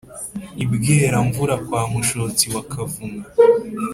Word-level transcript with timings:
i 0.63 0.65
bweramvura 0.69 1.55
kwa 1.65 1.81
mushotsi 1.91 2.45
wa 2.53 2.61
kavuna 2.71 3.23